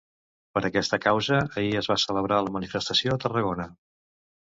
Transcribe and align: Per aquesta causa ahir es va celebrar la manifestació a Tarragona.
Per 0.57 0.63
aquesta 0.69 0.99
causa 1.03 1.43
ahir 1.63 1.71
es 1.83 1.91
va 1.93 1.99
celebrar 2.07 2.43
la 2.49 2.57
manifestació 2.59 3.15
a 3.19 3.23
Tarragona. 3.27 3.73